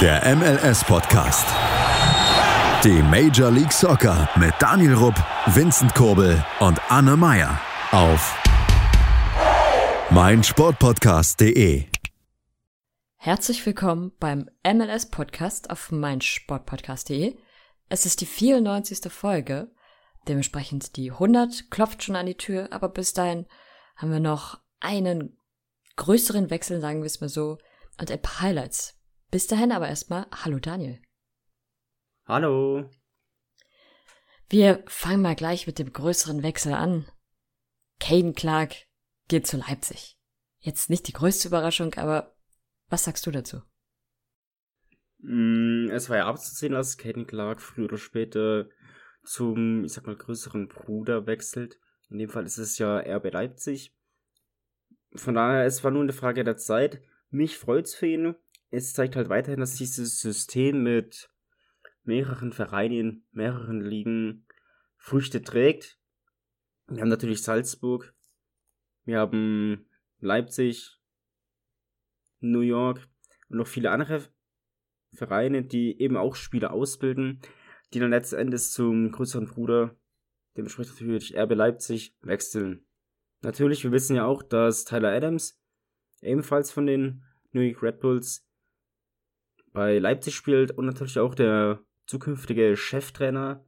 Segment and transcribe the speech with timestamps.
[0.00, 1.44] Der MLS-Podcast.
[2.84, 5.16] Die Major League Soccer mit Daniel Rupp,
[5.46, 8.40] Vincent Kurbel und Anne Meyer auf
[10.10, 11.86] meinsportpodcast.de.
[13.16, 17.36] Herzlich willkommen beim MLS-Podcast auf meinsportpodcast.de.
[17.88, 19.12] Es ist die 94.
[19.12, 19.72] Folge.
[20.28, 23.46] Dementsprechend die 100 klopft schon an die Tür, aber bis dahin
[23.96, 25.36] haben wir noch einen
[25.96, 27.58] größeren Wechsel, sagen wir es mal so,
[27.98, 28.97] und ein paar Highlights.
[29.30, 31.02] Bis dahin aber erstmal, hallo Daniel.
[32.24, 32.88] Hallo.
[34.48, 37.06] Wir fangen mal gleich mit dem größeren Wechsel an.
[38.00, 38.74] Caden Clark
[39.28, 40.18] geht zu Leipzig.
[40.60, 42.36] Jetzt nicht die größte Überraschung, aber
[42.88, 43.60] was sagst du dazu?
[45.18, 48.70] Mm, es war ja abzusehen, dass Caden Clark früher oder später
[49.24, 51.78] zum, ich sag mal, größeren Bruder wechselt.
[52.08, 53.94] In dem Fall ist es ja RB Leipzig.
[55.14, 57.02] Von daher, es war nur eine Frage der Zeit.
[57.28, 58.34] Mich freut's für ihn
[58.70, 61.30] es zeigt halt weiterhin, dass dieses System mit
[62.04, 64.46] mehreren Vereinen, mehreren Ligen
[64.96, 65.98] Früchte trägt.
[66.86, 68.14] Wir haben natürlich Salzburg,
[69.04, 69.88] wir haben
[70.20, 70.98] Leipzig,
[72.40, 73.08] New York
[73.48, 74.22] und noch viele andere
[75.12, 77.40] Vereine, die eben auch Spieler ausbilden,
[77.92, 79.96] die dann letzten Endes zum größeren Bruder,
[80.56, 82.86] dementsprechend natürlich RB Leipzig, wechseln.
[83.40, 85.60] Natürlich, wir wissen ja auch, dass Tyler Adams
[86.20, 88.47] ebenfalls von den New York Red Bulls
[89.78, 93.64] bei Leipzig spielt und natürlich auch der zukünftige Cheftrainer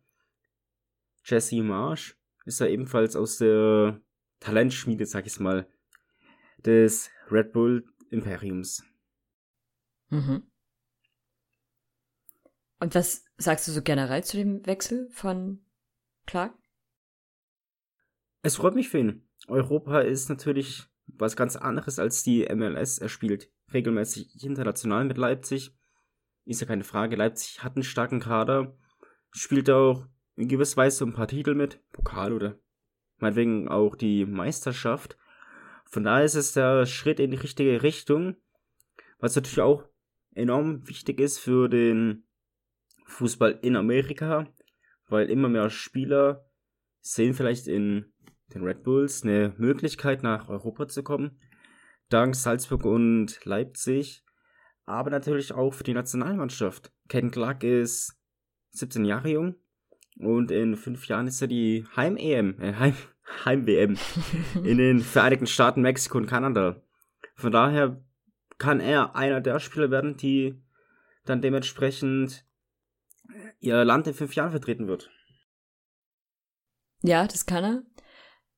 [1.24, 4.00] Jesse Marsh ist er ebenfalls aus der
[4.40, 5.68] Talentschmiede, sag ich mal,
[6.58, 8.82] des Red Bull Imperiums.
[10.08, 10.50] Mhm.
[12.80, 15.64] Und was sagst du so generell zu dem Wechsel von
[16.26, 16.58] Clark?
[18.42, 19.28] Es freut mich für ihn.
[19.46, 22.98] Europa ist natürlich was ganz anderes als die MLS.
[22.98, 25.76] Er spielt regelmäßig international mit Leipzig
[26.50, 27.16] ist ja keine Frage.
[27.16, 28.76] Leipzig hat einen starken Kader,
[29.30, 30.06] spielt auch
[30.36, 32.58] in gewisser Weise ein paar Titel mit, Pokal oder
[33.18, 35.16] meinetwegen auch die Meisterschaft.
[35.86, 38.36] Von daher ist es der Schritt in die richtige Richtung,
[39.18, 39.84] was natürlich auch
[40.34, 42.24] enorm wichtig ist für den
[43.04, 44.46] Fußball in Amerika,
[45.08, 46.46] weil immer mehr Spieler
[47.00, 48.12] sehen vielleicht in
[48.54, 51.40] den Red Bulls eine Möglichkeit nach Europa zu kommen.
[52.08, 54.24] Dank Salzburg und Leipzig
[54.90, 56.92] aber natürlich auch für die Nationalmannschaft.
[57.08, 58.16] Ken Clark ist
[58.72, 59.54] 17 Jahre jung
[60.18, 62.94] und in fünf Jahren ist er die Heim-EM, äh, Heim,
[63.44, 63.96] Heim-WM
[64.64, 66.82] in den Vereinigten Staaten, Mexiko und Kanada.
[67.36, 68.04] Von daher
[68.58, 70.60] kann er einer der Spieler werden, die
[71.24, 72.44] dann dementsprechend
[73.60, 75.10] ihr Land in fünf Jahren vertreten wird.
[77.02, 77.82] Ja, das kann er.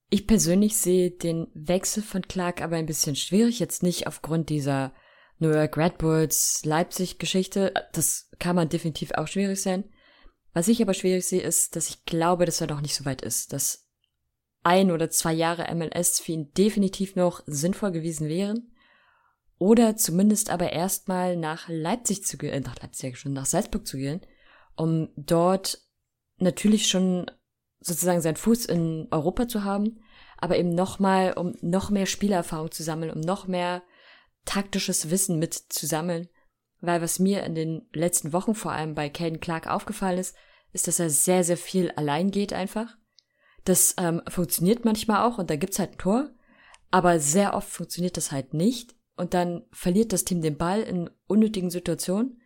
[0.08, 4.92] Ich persönlich sehe den Wechsel von Clark aber ein bisschen schwierig, jetzt nicht aufgrund dieser
[5.42, 9.84] New York Red Bulls, Leipzig-Geschichte, das kann man definitiv auch schwierig sein.
[10.54, 13.22] Was ich aber schwierig sehe, ist, dass ich glaube, dass er noch nicht so weit
[13.22, 13.88] ist, dass
[14.62, 18.72] ein oder zwei Jahre MLS für ihn definitiv noch sinnvoll gewesen wären.
[19.58, 23.96] Oder zumindest aber erstmal nach Leipzig zu gehen, äh, nach Leipzig schon, nach Salzburg zu
[23.96, 24.20] gehen,
[24.76, 25.78] um dort
[26.38, 27.30] natürlich schon
[27.80, 30.00] sozusagen seinen Fuß in Europa zu haben,
[30.36, 33.82] aber eben nochmal, um noch mehr Spielerfahrung zu sammeln, um noch mehr
[34.44, 36.28] taktisches Wissen mit zu sammeln,
[36.80, 40.36] weil was mir in den letzten Wochen vor allem bei Caden Clark aufgefallen ist,
[40.72, 42.96] ist, dass er sehr, sehr viel allein geht einfach.
[43.64, 46.30] Das ähm, funktioniert manchmal auch und da gibt's halt ein Tor,
[46.90, 51.10] aber sehr oft funktioniert das halt nicht und dann verliert das Team den Ball in
[51.26, 52.40] unnötigen Situationen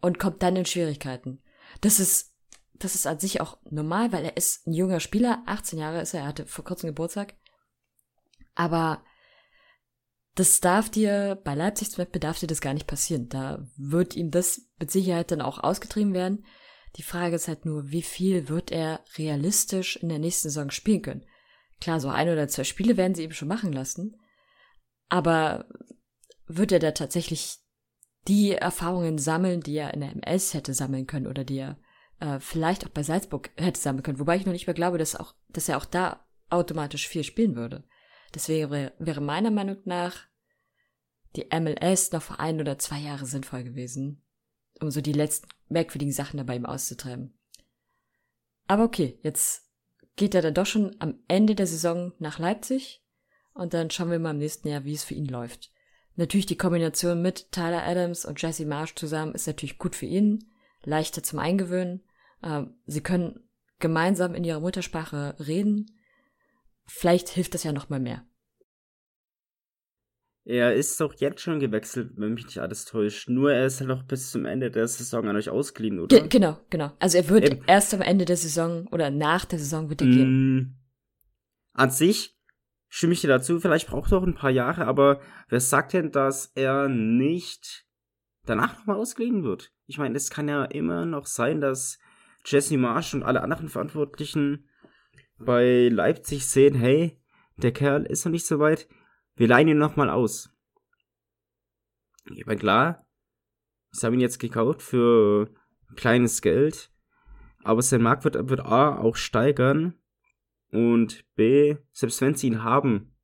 [0.00, 1.42] und kommt dann in Schwierigkeiten.
[1.80, 2.34] Das ist,
[2.74, 6.14] das ist an sich auch normal, weil er ist ein junger Spieler, 18 Jahre ist
[6.14, 7.34] er, er hatte vor kurzem Geburtstag.
[8.54, 9.04] Aber
[10.34, 13.28] das darf dir, bei Leipzig zum Beispiel darf dir das gar nicht passieren.
[13.28, 16.44] Da wird ihm das mit Sicherheit dann auch ausgetrieben werden.
[16.96, 21.02] Die Frage ist halt nur, wie viel wird er realistisch in der nächsten Saison spielen
[21.02, 21.26] können?
[21.80, 24.16] Klar, so ein oder zwei Spiele werden sie eben schon machen lassen.
[25.08, 25.66] Aber
[26.46, 27.58] wird er da tatsächlich
[28.26, 31.78] die Erfahrungen sammeln, die er in der MS hätte sammeln können oder die er
[32.20, 34.18] äh, vielleicht auch bei Salzburg hätte sammeln können?
[34.18, 37.54] Wobei ich noch nicht mehr glaube, dass, auch, dass er auch da automatisch viel spielen
[37.54, 37.84] würde.
[38.34, 40.26] Das wäre, wäre meiner Meinung nach
[41.36, 44.24] die MLS noch vor ein oder zwei Jahre sinnvoll gewesen,
[44.80, 47.38] um so die letzten merkwürdigen Sachen dabei ihm auszutreiben.
[48.66, 49.70] Aber okay, jetzt
[50.16, 53.04] geht er dann doch schon am Ende der Saison nach Leipzig
[53.52, 55.70] und dann schauen wir mal im nächsten Jahr, wie es für ihn läuft.
[56.16, 60.52] Natürlich die Kombination mit Tyler Adams und Jesse Marsh zusammen ist natürlich gut für ihn,
[60.82, 62.02] leichter zum Eingewöhnen.
[62.42, 63.48] Ähm, sie können
[63.78, 65.86] gemeinsam in ihrer Muttersprache reden
[66.86, 68.26] vielleicht hilft das ja noch mal mehr.
[70.46, 73.30] Er ist doch jetzt schon gewechselt, wenn mich nicht alles täuscht.
[73.30, 76.20] Nur er ist halt noch bis zum Ende der Saison an euch ausgeliehen, oder?
[76.20, 76.92] Ge genau, genau.
[76.98, 77.64] Also er wird Eben.
[77.66, 80.56] erst am Ende der Saison oder nach der Saison wird er gehen.
[80.56, 80.76] Mm,
[81.72, 82.38] an sich
[82.88, 86.12] stimme ich dir dazu, vielleicht braucht er auch ein paar Jahre, aber wer sagt denn,
[86.12, 87.86] dass er nicht
[88.44, 89.72] danach nochmal ausgeliehen wird?
[89.86, 91.98] Ich meine, es kann ja immer noch sein, dass
[92.44, 94.68] Jesse Marsh und alle anderen Verantwortlichen
[95.38, 97.18] bei Leipzig sehen, hey,
[97.56, 98.88] der Kerl ist noch nicht so weit,
[99.36, 100.50] wir leihen ihn nochmal aus.
[102.34, 103.06] Ich meine, klar,
[103.90, 105.50] sie haben ihn jetzt gekauft für
[105.96, 106.90] kleines Geld,
[107.62, 109.94] aber sein Markt wird, wird A auch steigern
[110.70, 113.16] und B, selbst wenn sie ihn haben,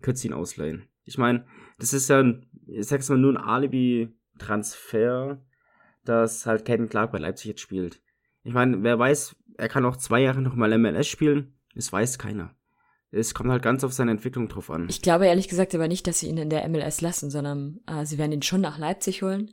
[0.00, 0.88] können sie ihn ausleihen.
[1.04, 1.46] Ich meine,
[1.78, 2.24] das ist ja,
[2.66, 5.44] ich sag's mal, nur ein Alibi-Transfer,
[6.04, 8.00] dass halt Caden Clark bei Leipzig jetzt spielt.
[8.44, 12.54] Ich meine, wer weiß, er kann auch zwei Jahre nochmal MLS spielen, das weiß keiner.
[13.10, 14.88] Es kommt halt ganz auf seine Entwicklung drauf an.
[14.88, 18.06] Ich glaube ehrlich gesagt aber nicht, dass sie ihn in der MLS lassen, sondern äh,
[18.06, 19.50] sie werden ihn schon nach Leipzig holen.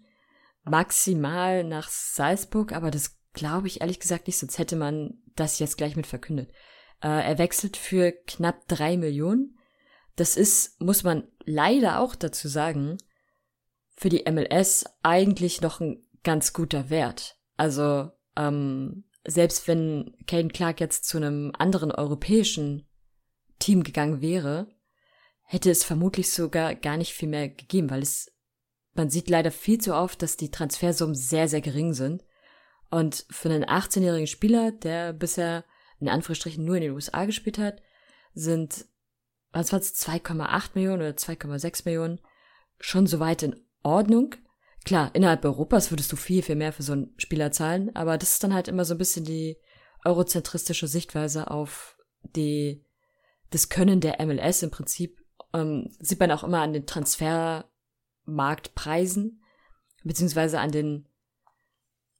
[0.63, 5.77] Maximal nach Salzburg, aber das glaube ich ehrlich gesagt nicht, sonst hätte man das jetzt
[5.77, 6.51] gleich mit verkündet.
[7.01, 9.57] Äh, er wechselt für knapp drei Millionen.
[10.15, 12.97] Das ist, muss man leider auch dazu sagen,
[13.95, 17.37] für die MLS eigentlich noch ein ganz guter Wert.
[17.57, 22.87] Also, ähm, selbst wenn Caden Clark jetzt zu einem anderen europäischen
[23.59, 24.67] Team gegangen wäre,
[25.43, 28.31] hätte es vermutlich sogar gar nicht viel mehr gegeben, weil es,
[28.93, 32.23] man sieht leider viel zu oft, dass die Transfersummen sehr, sehr gering sind.
[32.89, 35.65] Und für einen 18-jährigen Spieler, der bisher
[35.99, 37.81] in Anführungsstrichen nur in den USA gespielt hat,
[38.33, 38.85] sind,
[39.51, 42.21] was war es, 2,8 Millionen oder 2,6 Millionen
[42.79, 44.35] schon soweit in Ordnung.
[44.85, 48.33] Klar, innerhalb Europas würdest du viel, viel mehr für so einen Spieler zahlen, aber das
[48.33, 49.57] ist dann halt immer so ein bisschen die
[50.05, 51.97] eurozentristische Sichtweise auf
[52.35, 52.83] die
[53.49, 55.19] das Können der MLS im Prinzip
[55.53, 59.41] ähm, sieht man auch immer an den Transfermarktpreisen,
[60.03, 61.07] beziehungsweise an den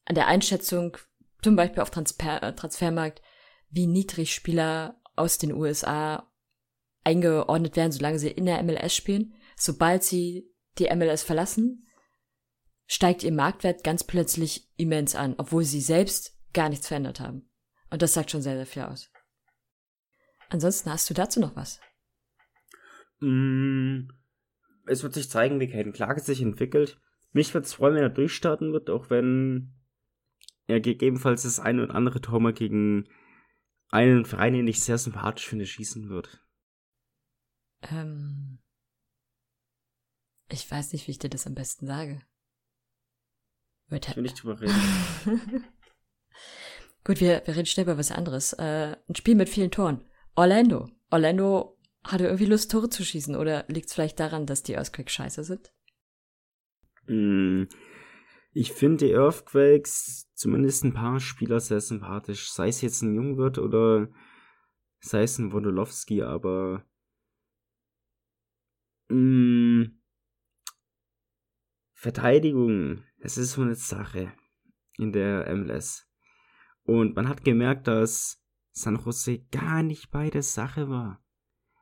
[0.05, 0.97] an der Einschätzung,
[1.43, 3.21] zum Beispiel auf Transfer, äh, Transfermarkt,
[3.69, 6.27] wie niedrig Spieler aus den USA
[7.03, 9.35] eingeordnet werden, solange sie in der MLS spielen.
[9.55, 11.85] Sobald sie die MLS verlassen,
[12.89, 17.47] steigt ihr Marktwert ganz plötzlich immens an, obwohl sie selbst gar nichts verändert haben.
[17.91, 19.11] Und das sagt schon sehr, sehr viel aus.
[20.49, 21.79] Ansonsten hast du dazu noch was?
[23.19, 24.09] Mm,
[24.87, 26.99] es wird sich zeigen, wie Caden Clark sich entwickelt.
[27.31, 29.75] Mich wird es freuen, wenn er durchstarten wird, auch wenn
[30.65, 33.07] er gegebenenfalls das eine oder andere Tor mal gegen
[33.89, 36.43] einen Verein, den ich sehr sympathisch finde, schießen wird.
[37.83, 38.59] Ähm,
[40.49, 42.23] ich weiß nicht, wie ich dir das am besten sage.
[43.91, 44.73] Ich will nicht drüber reden.
[47.03, 48.53] Gut, wir, wir reden schnell über was anderes.
[48.53, 50.05] Äh, ein Spiel mit vielen Toren.
[50.35, 50.89] Orlando.
[51.09, 53.35] Orlando hatte irgendwie Lust, Tore zu schießen.
[53.35, 55.73] Oder liegt es vielleicht daran, dass die Earthquakes scheiße sind?
[57.07, 57.63] Mm,
[58.53, 62.51] ich finde die Earthquakes zumindest ein paar Spieler sehr sympathisch.
[62.51, 64.09] Sei es jetzt ein Jungwirt oder
[64.99, 66.85] sei es ein Wondolowski, aber
[69.09, 69.98] mh, mm,
[71.99, 74.31] Verteidigung, es ist so eine Sache
[74.97, 76.09] in der MLS.
[76.83, 78.41] Und man hat gemerkt, dass
[78.71, 81.21] San Jose gar nicht bei der Sache war.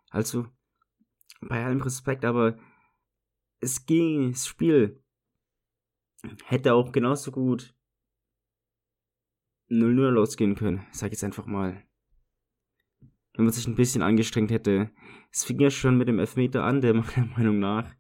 [0.10, 0.48] Also,
[1.40, 2.58] bei allem Respekt, aber
[3.60, 5.04] es ging, das Spiel
[6.46, 7.76] hätte auch genauso gut
[9.70, 11.86] 0-0 losgehen können, sag ich jetzt einfach mal.
[13.36, 14.90] Wenn man sich ein bisschen angestrengt hätte.
[15.32, 17.96] Es fing ja schon mit dem Elfmeter an, der meiner Meinung nach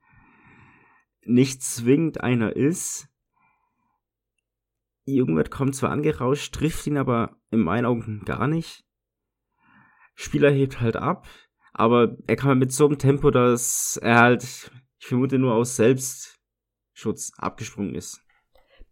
[1.27, 3.07] nicht zwingend einer ist.
[5.05, 8.84] Irgendwer kommt zwar angerauscht, trifft ihn aber in meinen Augen gar nicht.
[10.15, 11.27] Spieler hebt halt ab,
[11.74, 17.31] aber er kann mit so einem Tempo, dass er halt, ich vermute, nur aus Selbstschutz
[17.38, 18.22] abgesprungen ist.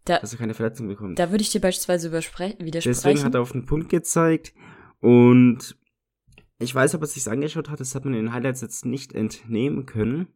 [0.04, 1.18] Da, dass er keine Verletzung bekommt.
[1.18, 2.80] Da würde ich dir beispielsweise widersprechen.
[2.82, 4.54] Deswegen hat er auf den Punkt gezeigt
[5.00, 5.76] und
[6.58, 9.12] ich weiß, ob er sich angeschaut hat, das hat man in den Highlights jetzt nicht
[9.12, 10.28] entnehmen können.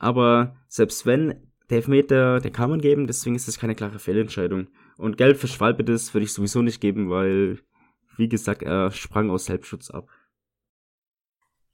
[0.00, 4.68] Aber selbst wenn, der Elfmeter, der kann man geben, deswegen ist das keine klare Fehlentscheidung.
[4.96, 7.60] Und Gelb für Schwalbe, das würde ich sowieso nicht geben, weil
[8.16, 10.08] wie gesagt, er sprang aus Selbstschutz ab.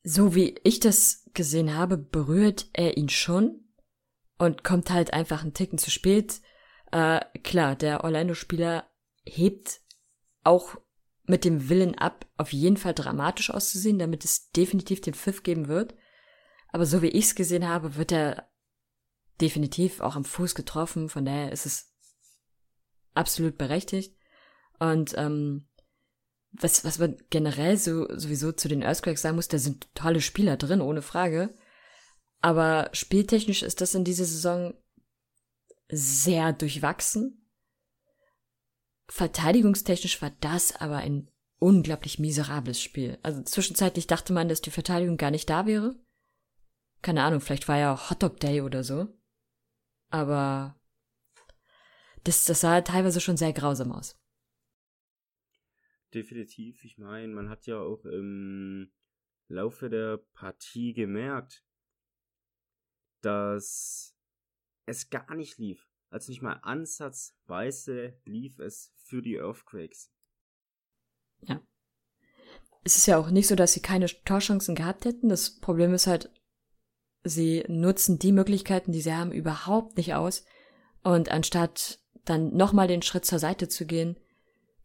[0.03, 3.65] So wie ich das gesehen habe, berührt er ihn schon
[4.39, 6.41] und kommt halt einfach einen Ticken zu spät.
[6.93, 8.89] Äh, klar, der Orlando-Spieler
[9.25, 9.81] hebt
[10.45, 10.77] auch
[11.25, 15.67] mit dem Willen ab, auf jeden Fall dramatisch auszusehen, damit es definitiv den Pfiff geben
[15.67, 15.95] wird.
[16.77, 18.51] Aber so wie ich es gesehen habe, wird er
[19.41, 21.09] definitiv auch am Fuß getroffen.
[21.09, 21.91] Von daher ist es
[23.15, 24.15] absolut berechtigt.
[24.79, 25.71] Und ähm,
[26.53, 30.59] was, was man generell so sowieso zu den Earthquakes sagen muss, da sind tolle Spieler
[30.59, 31.55] drin, ohne Frage.
[32.43, 34.75] Aber spieltechnisch ist das in dieser Saison
[35.89, 37.49] sehr durchwachsen.
[39.09, 43.19] Verteidigungstechnisch war das aber ein unglaublich miserables Spiel.
[43.23, 45.97] Also zwischenzeitlich dachte man, dass die Verteidigung gar nicht da wäre.
[47.07, 49.07] Keine Ahnung, vielleicht war ja Hotdog Day oder so.
[50.09, 50.77] Aber
[52.25, 54.19] das, das sah teilweise schon sehr grausam aus.
[56.13, 56.85] Definitiv.
[56.85, 58.91] Ich meine, man hat ja auch im
[59.47, 61.65] Laufe der Partie gemerkt,
[63.21, 64.19] dass
[64.87, 65.89] es gar nicht lief.
[66.11, 70.13] Also nicht mal ansatzweise lief es für die Earthquakes.
[71.43, 71.65] Ja.
[72.83, 75.29] Es ist ja auch nicht so, dass sie keine Torchancen gehabt hätten.
[75.29, 76.33] Das Problem ist halt,
[77.29, 80.45] sie nutzen die Möglichkeiten, die sie haben, überhaupt nicht aus.
[81.03, 84.17] Und anstatt dann nochmal den Schritt zur Seite zu gehen,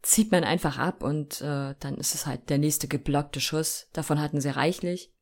[0.02, 3.88] zieht man einfach ab und äh, dann ist es halt der nächste geblockte Schuss.
[3.92, 5.12] Davon hatten sie reichlich.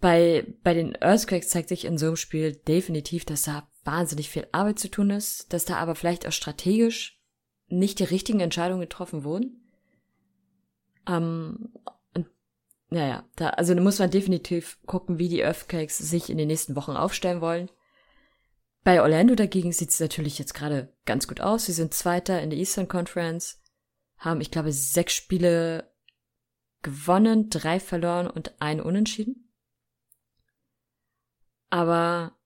[0.00, 4.46] Bei, bei den Earthquakes zeigt sich in so einem Spiel definitiv, dass da wahnsinnig viel
[4.52, 7.20] Arbeit zu tun ist, dass da aber vielleicht auch strategisch
[7.68, 9.72] nicht die richtigen Entscheidungen getroffen wurden.
[11.08, 11.72] Ähm,
[12.90, 16.74] naja, da, also da muss man definitiv gucken, wie die Earthquakes sich in den nächsten
[16.74, 17.70] Wochen aufstellen wollen.
[18.82, 21.66] Bei Orlando dagegen sieht es natürlich jetzt gerade ganz gut aus.
[21.66, 23.62] Sie sind Zweiter in der Eastern Conference,
[24.16, 25.92] haben, ich glaube, sechs Spiele
[26.82, 29.52] gewonnen, drei verloren und ein Unentschieden.
[31.68, 32.36] Aber,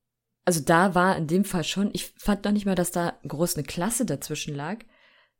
[0.45, 3.57] also da war in dem Fall schon, ich fand noch nicht mal, dass da groß
[3.57, 4.81] eine Klasse dazwischen lag,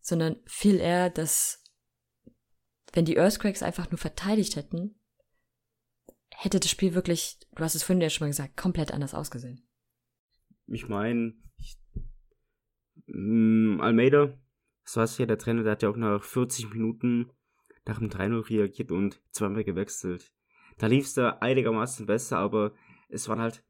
[0.01, 1.64] sondern viel eher, dass
[2.95, 4.95] wenn die Earthquakes einfach nur verteidigt hätten,
[6.31, 9.67] hätte das Spiel wirklich, du hast es vorhin ja schon mal gesagt, komplett anders ausgesehen.
[10.67, 11.35] Ich meine,
[13.07, 14.39] mm, Almeida,
[14.85, 17.31] so heißt ja der Trainer, der hat ja auch nach 40 Minuten
[17.85, 20.33] nach dem 3-0 reagiert und zweimal gewechselt.
[20.79, 22.75] Da lief es da einigermaßen besser, aber
[23.09, 23.65] es waren halt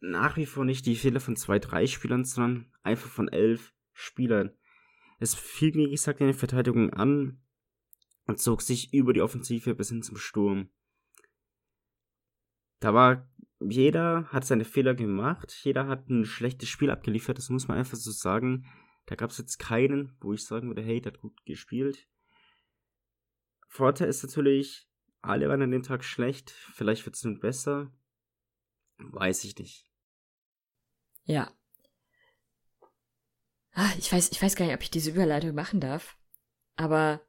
[0.00, 4.52] nach wie vor nicht die Fehler von zwei, drei Spielern, sondern einfach von elf Spielern.
[5.18, 7.43] Es fiel, wie gesagt, in der Verteidigung an
[8.26, 10.70] und zog sich über die Offensive bis hin zum Sturm.
[12.80, 13.28] Da war,
[13.60, 17.96] jeder hat seine Fehler gemacht, jeder hat ein schlechtes Spiel abgeliefert, das muss man einfach
[17.96, 18.66] so sagen.
[19.06, 22.08] Da gab es jetzt keinen, wo ich sagen würde, hey, der hat gut gespielt.
[23.68, 24.88] Vorteil ist natürlich,
[25.20, 27.92] alle waren an dem Tag schlecht, vielleicht wird es nun besser.
[28.98, 29.90] Weiß ich nicht.
[31.24, 31.52] Ja.
[33.72, 36.16] Ah, ich weiß, ich weiß gar nicht, ob ich diese Überleitung machen darf.
[36.76, 37.20] Aber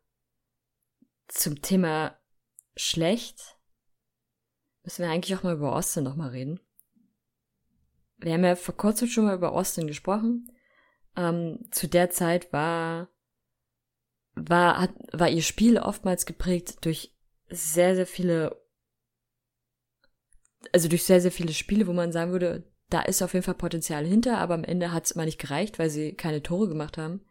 [1.28, 2.18] zum Thema
[2.76, 3.58] schlecht
[4.84, 6.60] müssen wir eigentlich auch mal über Austin nochmal reden.
[8.18, 10.52] Wir haben ja vor kurzem schon mal über Austin gesprochen.
[11.18, 13.10] Ähm, zu der Zeit war,
[14.36, 17.14] war, hat, war ihr Spiel oftmals geprägt durch
[17.50, 18.62] sehr, sehr viele,
[20.72, 23.56] also durch sehr, sehr viele Spiele, wo man sagen würde, da ist auf jeden Fall
[23.56, 26.98] Potenzial hinter, aber am Ende hat es immer nicht gereicht, weil sie keine Tore gemacht
[26.98, 27.26] haben.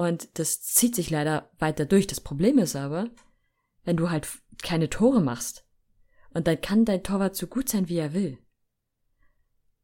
[0.00, 2.06] Und das zieht sich leider weiter durch.
[2.06, 3.10] Das Problem ist aber,
[3.84, 4.26] wenn du halt
[4.62, 5.66] keine Tore machst,
[6.30, 8.38] und dann kann dein Torwart so gut sein, wie er will,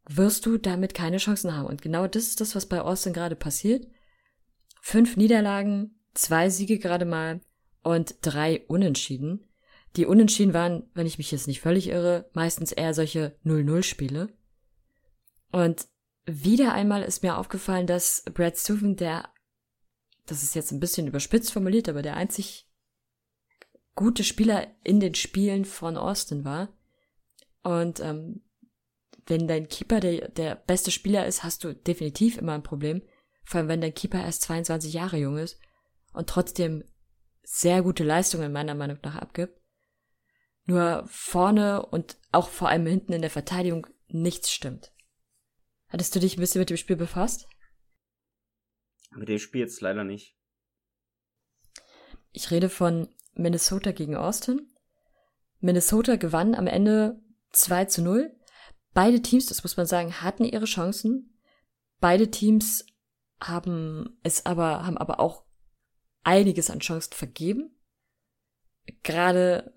[0.09, 1.67] wirst du damit keine Chancen haben.
[1.67, 3.87] Und genau das ist das, was bei Austin gerade passiert.
[4.81, 7.43] Fünf Niederlagen, zwei Siege gerade mal
[7.83, 9.45] und drei Unentschieden.
[9.97, 14.31] Die Unentschieden waren, wenn ich mich jetzt nicht völlig irre, meistens eher solche 0-0-Spiele.
[15.53, 15.89] Und
[16.25, 19.29] wieder einmal ist mir aufgefallen, dass Brad Steuven, der,
[20.27, 22.69] das ist jetzt ein bisschen überspitzt formuliert, aber der einzig
[23.95, 26.69] gute Spieler in den Spielen von Austin war.
[27.63, 28.43] Und ähm,
[29.27, 33.03] wenn dein Keeper der, der beste Spieler ist, hast du definitiv immer ein Problem.
[33.45, 35.59] Vor allem, wenn dein Keeper erst 22 Jahre jung ist
[36.13, 36.85] und trotzdem
[37.43, 39.61] sehr gute Leistungen meiner Meinung nach abgibt.
[40.65, 44.93] Nur vorne und auch vor allem hinten in der Verteidigung nichts stimmt.
[45.89, 47.49] Hattest du dich ein bisschen mit dem Spiel befasst?
[49.17, 50.37] Mit dem Spiel jetzt leider nicht.
[52.33, 54.71] Ich rede von Minnesota gegen Austin.
[55.61, 57.21] Minnesota gewann am Ende
[57.53, 58.35] 2 zu 0.
[58.93, 61.39] Beide Teams, das muss man sagen, hatten ihre Chancen.
[62.01, 62.85] Beide Teams
[63.41, 65.45] haben es aber, haben aber auch
[66.23, 67.79] einiges an Chancen vergeben.
[69.03, 69.75] Gerade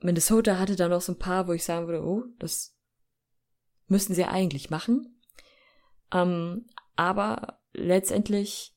[0.00, 2.76] Minnesota hatte da noch so ein paar, wo ich sagen würde, oh, das
[3.86, 5.20] müssen sie eigentlich machen.
[6.12, 8.76] Ähm, aber letztendlich,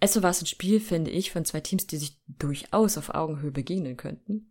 [0.00, 3.50] es war es ein Spiel, finde ich, von zwei Teams, die sich durchaus auf Augenhöhe
[3.50, 4.50] begegnen könnten.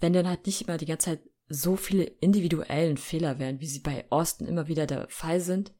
[0.00, 3.80] Wenn dann halt nicht immer die ganze Zeit so viele individuellen Fehler wären, wie sie
[3.80, 5.74] bei Austin immer wieder der Fall sind.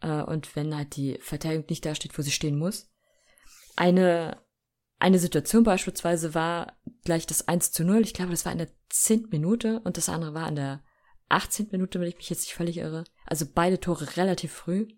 [0.00, 2.90] Äh, und wenn halt die Verteidigung nicht da steht, wo sie stehen muss.
[3.76, 4.42] Eine,
[4.98, 8.02] eine Situation beispielsweise war gleich das 1 zu 0.
[8.02, 9.28] Ich glaube, das war in der 10.
[9.30, 10.84] Minute und das andere war in der
[11.30, 11.68] 18.
[11.70, 13.04] Minute, wenn ich mich jetzt nicht völlig irre.
[13.24, 14.88] Also beide Tore relativ früh.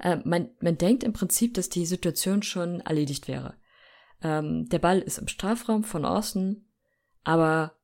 [0.00, 3.54] Äh, man, man denkt im Prinzip, dass die Situation schon erledigt wäre.
[4.22, 6.66] Ähm, der Ball ist im Strafraum von Austin,
[7.22, 7.76] aber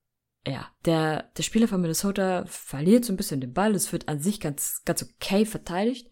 [0.47, 3.75] ja, der, der Spieler von Minnesota verliert so ein bisschen den Ball.
[3.75, 6.11] Es wird an sich ganz, ganz okay verteidigt.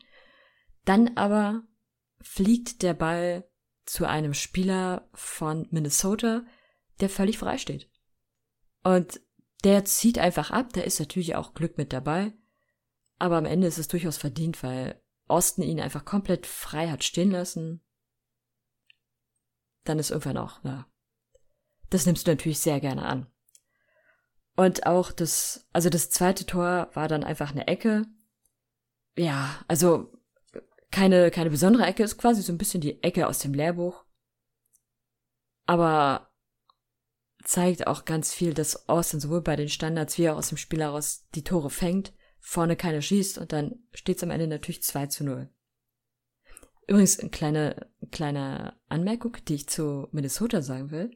[0.84, 1.62] Dann aber
[2.20, 3.48] fliegt der Ball
[3.86, 6.44] zu einem Spieler von Minnesota,
[7.00, 7.88] der völlig frei steht.
[8.82, 9.20] Und
[9.62, 12.32] der zieht einfach ab, da ist natürlich auch Glück mit dabei.
[13.18, 15.00] Aber am Ende ist es durchaus verdient, weil
[15.34, 17.80] Austin ihn einfach komplett frei hat stehen lassen.
[19.82, 20.86] Dann ist irgendwann auch, ja.
[21.90, 23.26] Das nimmst du natürlich sehr gerne an.
[24.54, 28.06] Und auch das, also das zweite Tor war dann einfach eine Ecke.
[29.16, 30.12] Ja, also
[30.92, 34.04] keine, keine besondere Ecke, ist quasi so ein bisschen die Ecke aus dem Lehrbuch.
[35.66, 36.30] Aber
[37.42, 40.80] zeigt auch ganz viel, dass Austin sowohl bei den Standards wie auch aus dem Spiel
[40.80, 42.12] heraus die Tore fängt,
[42.44, 45.48] vorne keiner schießt und dann steht es am Ende natürlich 2 zu 0.
[46.86, 51.10] Übrigens, eine kleine, kleine Anmerkung, die ich zu Minnesota sagen will.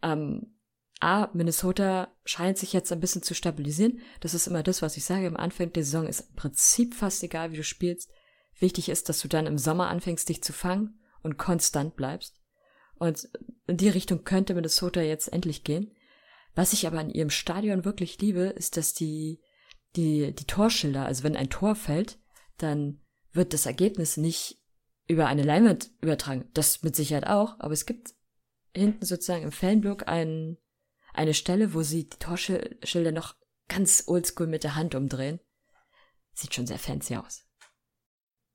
[0.00, 0.54] Ähm,
[1.00, 4.00] A, Minnesota scheint sich jetzt ein bisschen zu stabilisieren.
[4.20, 5.26] Das ist immer das, was ich sage.
[5.26, 8.08] Am Anfang der Saison ist im Prinzip fast egal, wie du spielst.
[8.60, 12.36] Wichtig ist, dass du dann im Sommer anfängst, dich zu fangen und konstant bleibst.
[12.94, 13.28] Und
[13.66, 15.90] in die Richtung könnte Minnesota jetzt endlich gehen.
[16.54, 19.40] Was ich aber an ihrem Stadion wirklich liebe, ist, dass die,
[19.96, 22.18] die, die Torschilder, also wenn ein Tor fällt,
[22.58, 23.00] dann
[23.32, 24.58] wird das Ergebnis nicht
[25.08, 26.48] über eine Leinwand übertragen.
[26.54, 28.14] Das mit Sicherheit auch, aber es gibt
[28.74, 30.56] hinten sozusagen im Fanblock ein,
[31.12, 33.36] eine Stelle, wo sie die Torschilder noch
[33.68, 35.40] ganz oldschool mit der Hand umdrehen.
[36.32, 37.46] Sieht schon sehr fancy aus.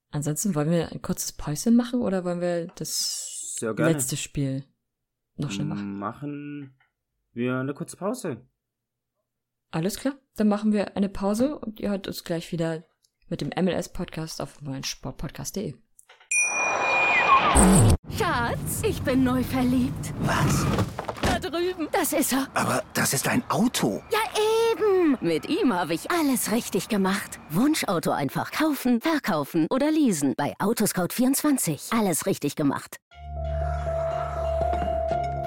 [0.10, 3.58] Ansonsten wollen wir ein kurzes Päuschen machen oder wollen wir das.
[3.60, 4.63] Letztes Spiel.
[5.36, 6.00] Noch schnell machen.
[6.00, 6.77] Machen
[7.34, 8.48] wir eine kurze Pause.
[9.72, 12.84] Alles klar, dann machen wir eine Pause und ihr hört uns gleich wieder
[13.28, 15.76] mit dem MLS-Podcast auf meinsportpodcast.de.
[18.18, 20.14] Schatz, ich bin neu verliebt.
[20.22, 20.66] Was?
[21.22, 21.90] Da drüben.
[21.92, 22.48] Das ist er.
[22.53, 24.01] Aber das ist ein Auto.
[24.12, 24.20] Ja,
[24.72, 25.18] eben.
[25.20, 27.40] Mit ihm habe ich alles richtig gemacht.
[27.50, 30.34] Wunschauto einfach kaufen, verkaufen oder leasen.
[30.38, 31.98] Bei Autoscout24.
[31.98, 33.00] Alles richtig gemacht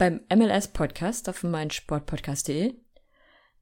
[0.00, 2.74] beim MLS-Podcast auf meinsportpodcast.de.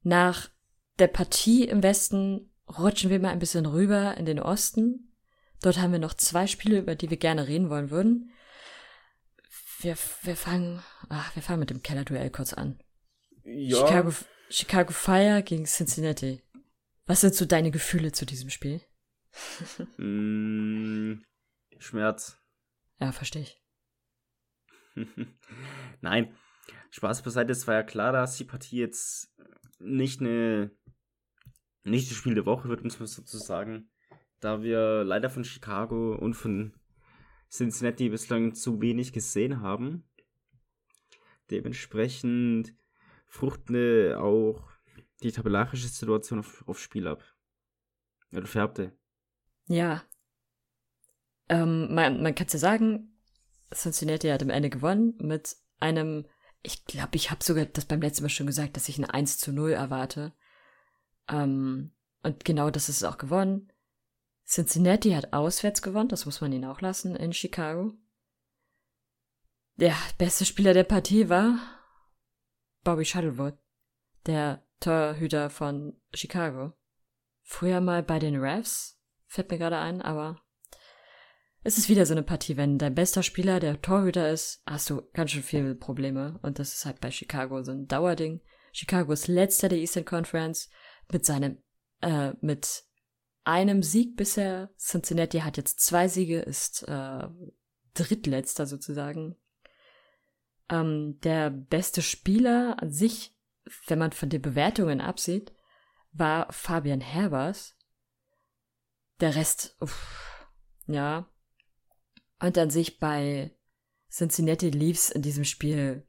[0.03, 0.49] Nach
[0.97, 5.13] der Partie im Westen rutschen wir mal ein bisschen rüber in den Osten.
[5.61, 8.31] Dort haben wir noch zwei Spiele, über die wir gerne reden wollen würden.
[9.81, 12.81] Wir, wir fangen, ach, wir fangen mit dem Kellerduell kurz an.
[13.43, 13.75] Ja.
[13.75, 14.13] Chicago,
[14.49, 16.41] Chicago Fire gegen Cincinnati.
[17.05, 18.81] Was sind so deine Gefühle zu diesem Spiel?
[19.97, 21.21] mm,
[21.79, 22.37] Schmerz.
[23.01, 23.61] Ja, verstehe ich.
[26.01, 26.35] Nein,
[26.91, 29.33] Spaß beiseite, es war ja klar, dass die Partie jetzt
[29.79, 30.71] nicht eine
[31.83, 33.89] nicht das Spiel der Woche wird, muss man sozusagen,
[34.39, 36.73] da wir leider von Chicago und von
[37.49, 40.03] Cincinnati bislang zu wenig gesehen haben.
[41.49, 42.75] Dementsprechend
[43.27, 44.69] fruchtende auch
[45.23, 47.23] die tabellarische Situation auf, auf Spiel ab.
[48.31, 48.95] Oder färbte.
[49.67, 50.03] Ja.
[51.49, 53.19] Ähm, man man kann es ja sagen,
[53.73, 56.25] Cincinnati hat am Ende gewonnen mit einem,
[56.61, 59.37] ich glaube, ich habe sogar das beim letzten Mal schon gesagt, dass ich ein 1
[59.37, 60.33] zu 0 erwarte.
[61.29, 61.91] Ähm,
[62.23, 63.71] und genau das ist auch gewonnen.
[64.45, 67.93] Cincinnati hat auswärts gewonnen, das muss man ihnen auch lassen, in Chicago.
[69.75, 71.59] Der beste Spieler der Partie war
[72.83, 73.57] Bobby Shuttlewood,
[74.25, 76.73] der Torhüter von Chicago.
[77.43, 80.41] Früher mal bei den Refs, fällt mir gerade ein, aber
[81.63, 85.01] es ist wieder so eine Partie, wenn dein bester Spieler der Torhüter ist, hast du
[85.13, 86.39] ganz schön viele Probleme.
[86.41, 88.41] Und das ist halt bei Chicago so ein Dauerding.
[88.71, 90.69] Chicago ist letzter der Eastern Conference
[91.11, 91.61] mit seinem,
[92.01, 92.83] äh, mit
[93.43, 94.69] einem Sieg bisher.
[94.77, 97.27] Cincinnati hat jetzt zwei Siege, ist äh,
[97.93, 99.35] drittletzter sozusagen.
[100.69, 103.35] Ähm, der beste Spieler an sich,
[103.87, 105.51] wenn man von den Bewertungen absieht,
[106.13, 107.75] war Fabian Herbers.
[109.19, 110.47] Der Rest, uff,
[110.87, 111.29] ja,
[112.39, 113.55] und an sich bei
[114.09, 116.07] Cincinnati Leafs in diesem Spiel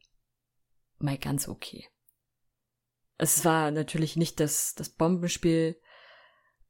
[0.98, 1.88] mal ganz okay.
[3.18, 5.80] Es war natürlich nicht das, das Bombenspiel,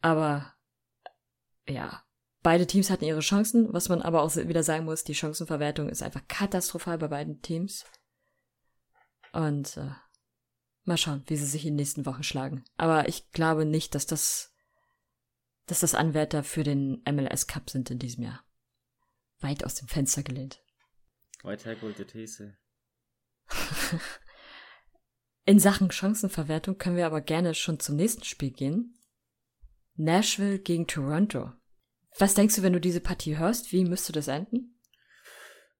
[0.01, 0.55] Aber
[1.69, 2.03] ja,
[2.43, 6.03] beide Teams hatten ihre Chancen, was man aber auch wieder sagen muss, die Chancenverwertung ist
[6.03, 7.85] einfach katastrophal bei beiden Teams.
[9.33, 9.91] Und äh,
[10.85, 12.65] mal schauen, wie sie sich in den nächsten Wochen schlagen.
[12.77, 14.53] Aber ich glaube nicht, dass das,
[15.67, 18.43] dass das Anwärter für den MLS Cup sind in diesem Jahr.
[19.41, 20.63] Weit aus dem Fenster gelehnt.
[21.43, 22.57] Weit hergeholte These.
[25.47, 28.99] In Sachen Chancenverwertung können wir aber gerne schon zum nächsten Spiel gehen.
[29.95, 31.53] Nashville gegen Toronto.
[32.19, 33.73] Was denkst du, wenn du diese Partie hörst?
[33.73, 34.79] Wie müsste das enden?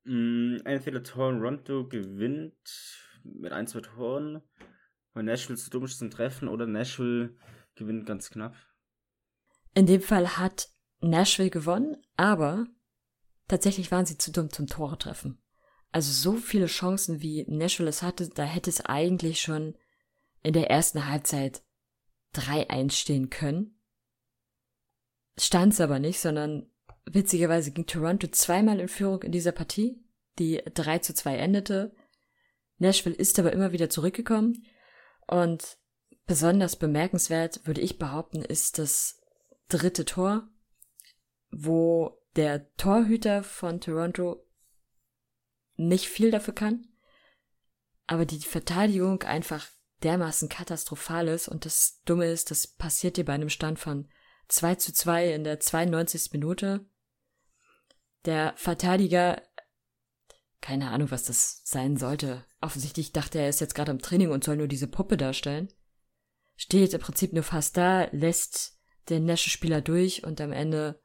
[0.05, 2.55] Mm, entweder Toronto gewinnt
[3.23, 4.43] mit ein, zwei Toren,
[5.13, 7.37] weil Nashville zu dumm ist zum Treffen, oder Nashville
[7.75, 8.57] gewinnt ganz knapp.
[9.75, 10.69] In dem Fall hat
[11.01, 12.67] Nashville gewonnen, aber
[13.51, 15.39] tatsächlich waren sie zu dumm zum Tore treffen.
[15.93, 19.77] Also so viele Chancen, wie Nashville es hatte, da hätte es eigentlich schon
[20.43, 21.63] in der ersten Halbzeit
[22.35, 23.77] 3-1 stehen können.
[25.37, 26.71] Stand es aber nicht, sondern
[27.07, 30.01] witzigerweise ging Toronto zweimal in Führung in dieser Partie,
[30.39, 31.95] die 3 zu 2 endete.
[32.79, 34.65] Nashville ist aber immer wieder zurückgekommen
[35.27, 35.77] und
[36.27, 39.21] besonders bemerkenswert, würde ich behaupten, ist das
[39.69, 40.49] dritte Tor,
[41.51, 44.47] wo der Torhüter von Toronto
[45.77, 46.87] nicht viel dafür kann,
[48.07, 49.67] aber die Verteidigung einfach
[50.03, 54.09] dermaßen katastrophal ist und das Dumme ist, das passiert dir bei einem Stand von
[54.49, 56.33] 2 zu 2 in der 92.
[56.33, 56.87] Minute.
[58.25, 59.43] Der Verteidiger,
[60.61, 62.45] keine Ahnung, was das sein sollte.
[62.61, 65.73] Offensichtlich dachte er, er ist jetzt gerade im Training und soll nur diese Puppe darstellen.
[66.57, 71.01] Steht im Prinzip nur fast da, lässt den Nesche-Spieler durch und am Ende,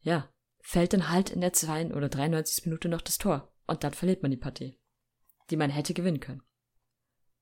[0.00, 0.28] ja,
[0.68, 2.66] fällt dann halt in der 2 oder 93.
[2.66, 3.50] Minute noch das Tor.
[3.66, 4.78] Und dann verliert man die Partie,
[5.48, 6.42] die man hätte gewinnen können.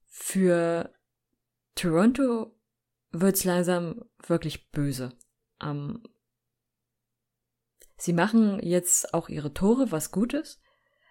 [0.04, 0.94] Für
[1.74, 2.56] Toronto
[3.10, 5.18] wird's langsam wirklich böse.
[5.60, 6.04] Ähm,
[7.96, 10.62] sie machen jetzt auch ihre Tore, was gut ist,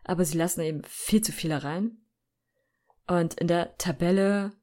[0.06, 1.98] aber sie lassen eben viel zu viele rein.
[3.08, 4.54] Und in der Tabelle,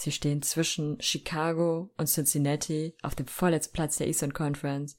[0.00, 4.96] sie stehen zwischen Chicago und Cincinnati auf dem vorletzten Platz der Eastern Conference.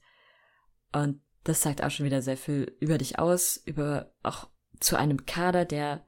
[0.92, 5.26] Und das sagt auch schon wieder sehr viel über dich aus, über auch zu einem
[5.26, 6.06] Kader, der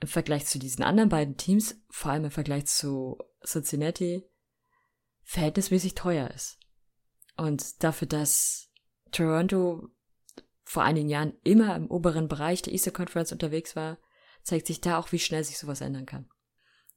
[0.00, 4.24] im Vergleich zu diesen anderen beiden Teams, vor allem im Vergleich zu Cincinnati,
[5.22, 6.58] verhältnismäßig teuer ist.
[7.36, 8.70] Und dafür, dass
[9.12, 9.88] Toronto
[10.64, 13.98] vor einigen Jahren immer im oberen Bereich der Easter Conference unterwegs war,
[14.42, 16.30] zeigt sich da auch, wie schnell sich sowas ändern kann.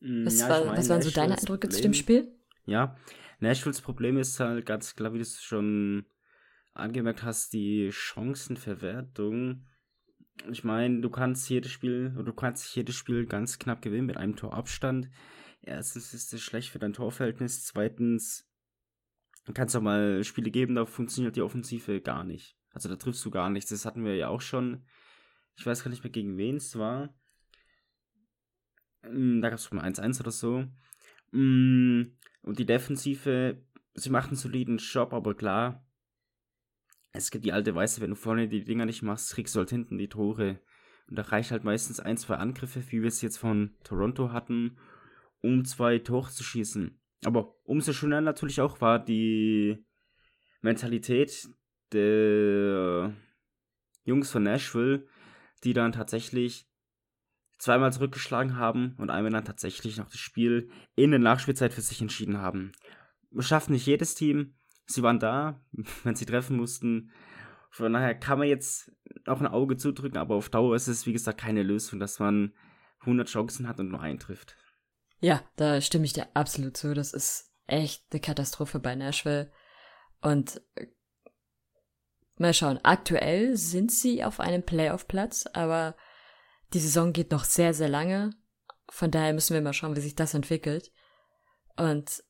[0.03, 2.35] Was, ja, war, meine, was waren so deine Eindrücke Problem, zu dem Spiel?
[2.65, 2.97] Ja,
[3.39, 6.05] Nashvilles Problem ist halt ganz klar, wie du es schon
[6.73, 9.65] angemerkt hast, die Chancenverwertung.
[10.51, 14.35] Ich meine, du kannst jedes Spiel, du kannst jedes Spiel ganz knapp gewinnen mit einem
[14.35, 15.09] Torabstand.
[15.61, 17.63] Erstens ist es schlecht für dein Torverhältnis.
[17.63, 18.49] Zweitens
[19.53, 22.57] kannst du auch mal Spiele geben, da funktioniert die Offensive gar nicht.
[22.71, 23.69] Also da triffst du gar nichts.
[23.69, 24.85] Das hatten wir ja auch schon.
[25.55, 27.13] Ich weiß gar nicht mehr, gegen wen es war.
[29.03, 30.65] Hm, da gab es mal 1-1 oder so.
[31.31, 33.61] Hm, und die Defensive,
[33.93, 35.85] sie macht einen soliden Job, aber klar,
[37.11, 39.69] es gibt die alte Weise, wenn du vorne die Dinger nicht machst, kriegst du halt
[39.69, 40.59] hinten die Tore.
[41.07, 44.77] Und da reicht halt meistens ein, zwei Angriffe, wie wir es jetzt von Toronto hatten,
[45.41, 46.99] um zwei Tore zu schießen.
[47.25, 49.85] Aber umso schöner natürlich auch war die
[50.61, 51.49] Mentalität
[51.91, 53.13] der
[54.05, 55.05] Jungs von Nashville,
[55.63, 56.67] die dann tatsächlich
[57.63, 62.01] zweimal zurückgeschlagen haben und einmal dann tatsächlich noch das Spiel in der Nachspielzeit für sich
[62.01, 62.73] entschieden haben.
[63.39, 65.61] Schafft nicht jedes Team, sie waren da,
[66.03, 67.11] wenn sie treffen mussten.
[67.71, 68.91] Von daher kann man jetzt
[69.25, 72.53] auch ein Auge zudrücken, aber auf Dauer ist es, wie gesagt, keine Lösung, dass man
[72.99, 74.57] 100 Chancen hat und nur einen trifft.
[75.21, 76.93] Ja, da stimme ich dir absolut zu.
[76.93, 79.49] Das ist echt eine Katastrophe bei Nashville.
[80.21, 80.87] Und äh,
[82.37, 85.95] mal schauen, aktuell sind sie auf einem Playoff-Platz, aber
[86.73, 88.31] die Saison geht noch sehr, sehr lange.
[88.89, 90.91] Von daher müssen wir mal schauen, wie sich das entwickelt.
[91.77, 92.23] Und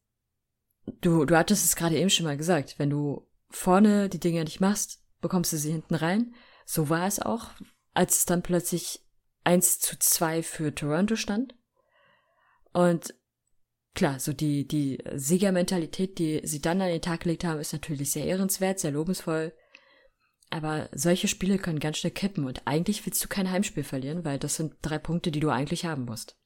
[1.01, 4.59] du, du hattest es gerade eben schon mal gesagt, wenn du vorne die Dinge nicht
[4.59, 6.33] machst, bekommst du sie hinten rein.
[6.65, 7.51] So war es auch,
[7.93, 9.05] als es dann plötzlich
[9.43, 11.55] 1 zu 2 für Toronto stand.
[12.71, 13.13] Und
[13.93, 18.11] klar, so die, die Siegermentalität, die sie dann an den Tag gelegt haben, ist natürlich
[18.11, 19.53] sehr ehrenswert, sehr lobensvoll.
[20.53, 24.37] Aber solche Spiele können ganz schnell kippen und eigentlich willst du kein Heimspiel verlieren, weil
[24.37, 26.37] das sind drei Punkte, die du eigentlich haben musst.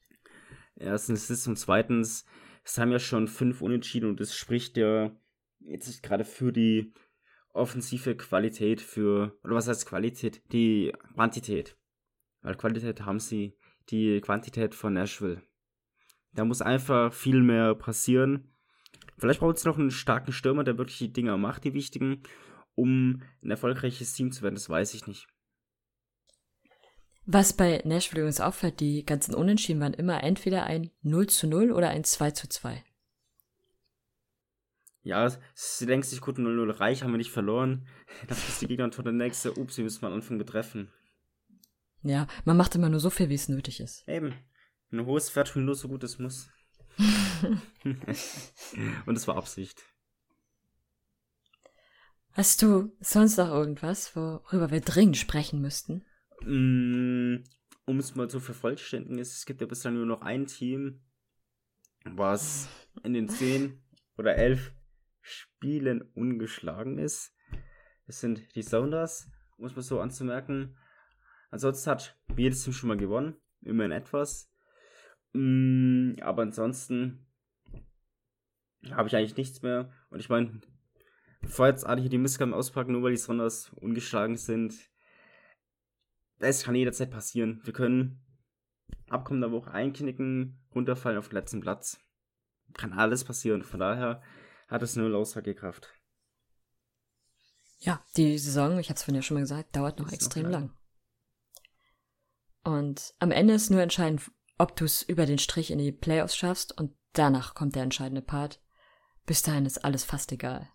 [0.76, 2.24] Erstens ist und zweitens,
[2.64, 5.14] es haben ja schon fünf Unentschieden und das spricht ja
[5.58, 6.94] jetzt gerade für die
[7.52, 10.40] offensive Qualität für, oder was heißt Qualität?
[10.54, 11.76] Die Quantität.
[12.40, 13.58] Weil Qualität haben sie,
[13.90, 15.42] die Quantität von Nashville.
[16.32, 18.54] Da muss einfach viel mehr passieren.
[19.18, 22.22] Vielleicht braucht es noch einen starken Stürmer, der wirklich die Dinger macht, die wichtigen,
[22.78, 24.54] um ein erfolgreiches Team zu werden.
[24.54, 25.26] Das weiß ich nicht.
[27.26, 31.72] Was bei Nashville übrigens auffällt, die ganzen Unentschieden waren immer entweder ein 0 zu 0
[31.72, 32.82] oder ein 2 zu 2.
[35.02, 37.86] Ja, sie denkt sich, gut, 0-0 reich, haben wir nicht verloren.
[38.28, 40.90] Dann ist die Gegner der nächste, ups, sie müssen mal anfangen betreffen.
[42.02, 44.06] Ja, man macht immer nur so viel, wie es nötig ist.
[44.06, 44.34] Eben.
[44.90, 46.48] Ein hohes Pferd nur so gut es muss.
[49.06, 49.84] Und es war Absicht.
[52.38, 56.04] Hast du sonst noch irgendwas, worüber wir dringend sprechen müssten?
[56.42, 57.42] Mm,
[57.84, 61.00] um es mal zu vervollständigen, es gibt ja bislang nur noch ein Team,
[62.04, 62.68] was
[63.02, 63.82] in den zehn
[64.16, 64.72] oder elf
[65.20, 67.34] Spielen ungeschlagen ist.
[68.06, 70.78] Das sind die Sounders, um es mal so anzumerken.
[71.50, 74.48] Ansonsten hat jedes Team schon mal gewonnen, immerhin etwas.
[75.32, 77.26] Mm, aber ansonsten
[78.92, 79.90] habe ich eigentlich nichts mehr.
[80.08, 80.60] Und ich meine,
[81.40, 84.74] bevor jetzt alle hier die Missgaben auspacken, nur weil die Sounders ungeschlagen sind,
[86.38, 87.60] es kann jederzeit passieren.
[87.64, 88.24] Wir können
[89.08, 91.98] abkommender Woche einknicken, runterfallen auf den letzten Platz.
[92.74, 93.62] Kann alles passieren.
[93.62, 94.22] Von daher
[94.68, 95.92] hat es null Aussagekraft.
[97.78, 100.50] Ja, die Saison, ich hatte es vorhin ja schon mal gesagt, dauert noch extrem noch
[100.50, 100.62] lang.
[100.62, 100.74] lang.
[102.64, 106.36] Und am Ende ist nur entscheidend, ob du es über den Strich in die Playoffs
[106.36, 108.60] schaffst und danach kommt der entscheidende Part.
[109.26, 110.68] Bis dahin ist alles fast egal.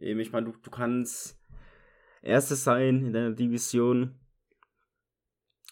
[0.00, 1.38] Eben, ich meine, du, du kannst
[2.22, 4.18] Erstes sein in deiner Division.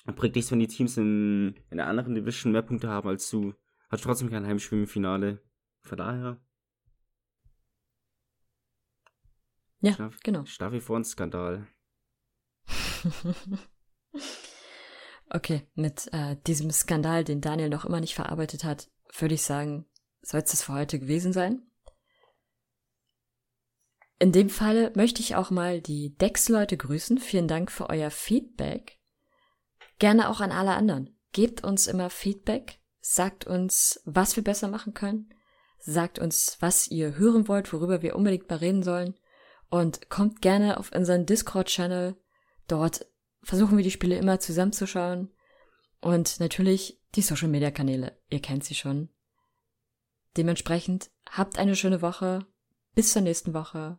[0.06, 3.54] Bringt nichts, wenn die Teams in, in einer anderen Division mehr Punkte haben als du.
[3.90, 5.42] Hat trotzdem kein Heimspiel im Finale.
[5.82, 6.40] Von daher.
[9.80, 10.44] Ja, Schlaf- genau.
[10.44, 11.66] Staff wie vor ein Skandal.
[15.30, 19.84] Okay, mit äh, diesem Skandal, den Daniel noch immer nicht verarbeitet hat, würde ich sagen,
[20.22, 21.67] soll es das für heute gewesen sein.
[24.20, 27.18] In dem Falle möchte ich auch mal die Dex-Leute grüßen.
[27.18, 28.98] Vielen Dank für euer Feedback.
[30.00, 31.16] Gerne auch an alle anderen.
[31.32, 32.80] Gebt uns immer Feedback.
[33.00, 35.32] Sagt uns, was wir besser machen können.
[35.78, 39.14] Sagt uns, was ihr hören wollt, worüber wir unbedingt mal reden sollen.
[39.70, 42.16] Und kommt gerne auf unseren Discord-Channel.
[42.66, 43.06] Dort
[43.42, 45.32] versuchen wir die Spiele immer zusammenzuschauen.
[46.00, 48.18] Und natürlich die Social-Media-Kanäle.
[48.30, 49.10] Ihr kennt sie schon.
[50.36, 52.46] Dementsprechend habt eine schöne Woche.
[52.96, 53.98] Bis zur nächsten Woche.